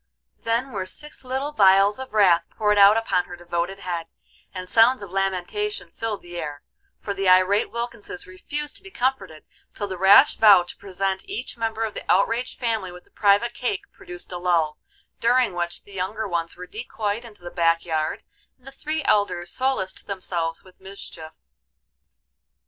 [0.39, 4.07] Then were six little vials of wrath poured out upon her devoted head,
[4.51, 6.63] and sounds of lamentation filled the air,
[6.97, 9.45] for the irate Wilkinses refused to be comforted
[9.75, 13.53] till the rash vow to present each member of the outraged family with a private
[13.53, 14.79] cake produced a lull,
[15.19, 18.23] during which the younger ones were decoyed into the back yard,
[18.57, 21.33] and the three elders solaced themselves with mischief.